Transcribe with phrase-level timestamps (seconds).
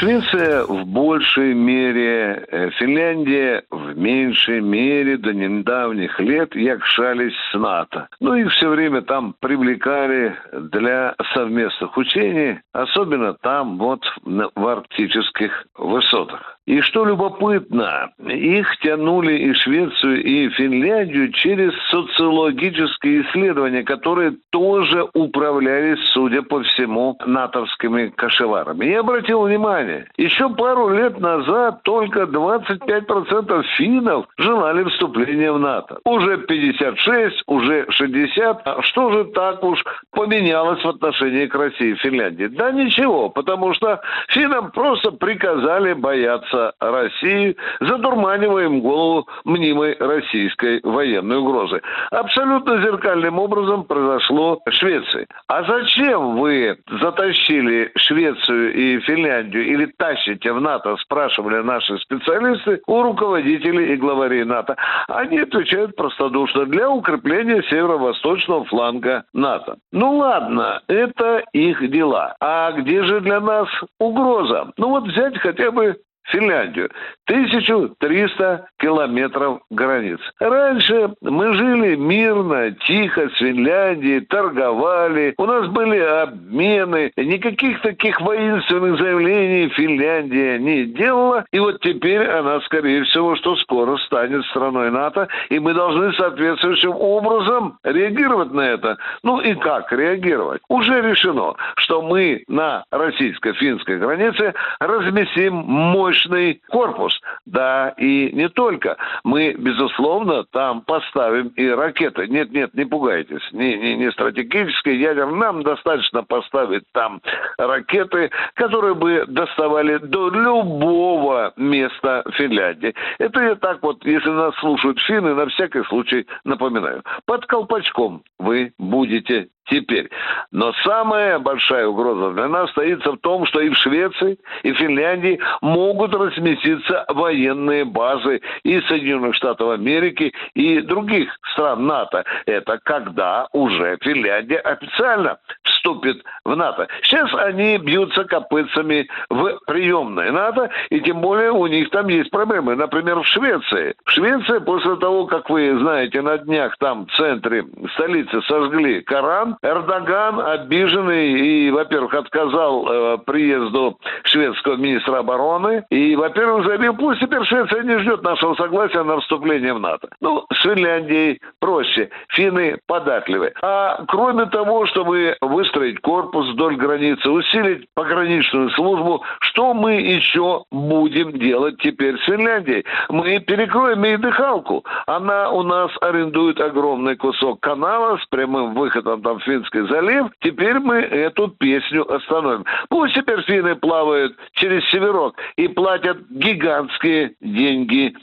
[0.00, 8.08] Швеция в большей мере, э, Финляндия в меньшей мере до недавних лет якшались с НАТО.
[8.18, 16.58] Ну и все время там привлекали для совместных учений, особенно там вот в арктических высотах.
[16.70, 25.98] И что любопытно, их тянули и Швецию, и Финляндию через социологические исследования, которые тоже управлялись,
[26.12, 28.84] судя по всему, натовскими кошеварами.
[28.84, 35.98] Я обратил внимание, еще пару лет назад только 25% финнов желали вступления в НАТО.
[36.04, 38.62] Уже 56, уже 60.
[38.64, 42.46] А что же так уж поменялось в отношении к России и Финляндии?
[42.46, 50.80] Да ничего, потому что финнам просто приказали бояться интереса России, задурманивая им голову мнимой российской
[50.82, 51.80] военной угрозы.
[52.10, 55.26] Абсолютно зеркальным образом произошло в Швеции.
[55.48, 63.02] А зачем вы затащили Швецию и Финляндию или тащите в НАТО, спрашивали наши специалисты у
[63.02, 64.76] руководителей и главарей НАТО.
[65.08, 69.76] Они отвечают простодушно для укрепления северо-восточного фланга НАТО.
[69.92, 72.34] Ну ладно, это их дела.
[72.40, 74.72] А где же для нас угроза?
[74.76, 75.96] Ну вот взять хотя бы
[76.30, 76.90] Финляндию.
[77.30, 80.18] 1300 километров границ.
[80.40, 88.98] Раньше мы жили мирно, тихо с Финляндией, торговали, у нас были обмены, никаких таких воинственных
[88.98, 95.28] заявлений Финляндия не делала, и вот теперь она, скорее всего, что скоро станет страной НАТО,
[95.50, 98.98] и мы должны соответствующим образом реагировать на это.
[99.22, 100.62] Ну и как реагировать?
[100.68, 107.18] Уже решено, что мы на российско-финской границе разместим мощь мощный корпус.
[107.46, 108.96] Да, и не только.
[109.24, 112.28] Мы, безусловно, там поставим и ракеты.
[112.28, 113.42] Нет, нет, не пугайтесь.
[113.52, 115.26] Не, не, не стратегические ядер.
[115.30, 117.20] Нам достаточно поставить там
[117.58, 122.94] ракеты, которые бы доставали до любого места Финляндии.
[123.18, 127.02] Это я так вот, если нас слушают финны, на всякий случай напоминаю.
[127.26, 130.10] Под колпачком вы будете теперь.
[130.50, 134.76] Но самая большая угроза для нас стоит в том, что и в Швеции, и в
[134.76, 142.24] Финляндии могут разместиться военные базы и Соединенных Штатов Америки, и других стран НАТО.
[142.46, 145.38] Это когда уже Финляндия официально
[145.80, 146.86] вступит в НАТО.
[147.02, 152.76] Сейчас они бьются копытцами в приемной НАТО, и тем более у них там есть проблемы.
[152.76, 153.94] Например, в Швеции.
[154.04, 157.64] В Швеции после того, как вы знаете, на днях там в центре
[157.94, 166.66] столицы сожгли Коран, Эрдоган, обиженный и, во-первых, отказал э, приезду шведского министра обороны, и, во-первых,
[166.66, 170.08] заявил, пусть теперь Швеция не ждет нашего согласия на вступление в НАТО.
[170.20, 173.52] Ну, с Финляндией проще, финны податливы.
[173.62, 175.36] А кроме того, чтобы
[175.70, 182.84] выстроить корпус вдоль границы, усилить пограничную службу, что мы еще будем делать теперь с Финляндией?
[183.08, 184.84] Мы перекроем ей дыхалку.
[185.06, 190.78] Она у нас арендует огромный кусок канала с прямым выходом там в Финский залив, теперь
[190.78, 192.64] мы эту песню остановим.
[192.88, 198.14] Пусть теперь финны плавают через Северок и платят гигантские деньги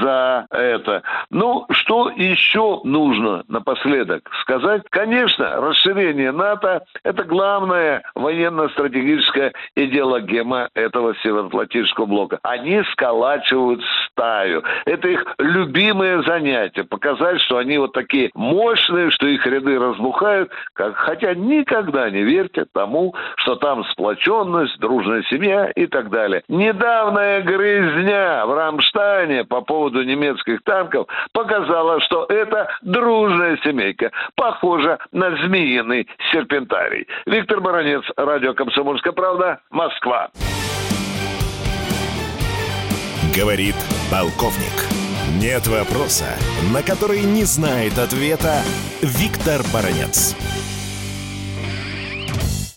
[0.00, 1.02] за это.
[1.30, 4.82] Ну, что еще нужно напоследок сказать?
[4.90, 12.38] Конечно, расширение НАТО– это главная военно-стратегическая идеологема этого Североатлантического блока.
[12.42, 14.62] Они сколачивают стаю.
[14.84, 16.84] Это их любимое занятие.
[16.84, 22.64] Показать, что они вот такие мощные, что их ряды разбухают, как, хотя никогда не верьте
[22.72, 26.42] тому, что там сплоченность, дружная семья и так далее.
[26.48, 35.36] Недавняя грызня в Рамштайне по поводу немецких танков показала, что это дружная семейка, похожа на
[35.44, 37.06] змеиный серпентарий.
[37.26, 40.30] Виктор Баранец, Радио «Комсомольская правда», Москва.
[43.36, 43.74] Говорит
[44.10, 44.76] полковник.
[45.42, 46.38] Нет вопроса,
[46.72, 48.62] на который не знает ответа
[49.02, 50.34] Виктор Баранец.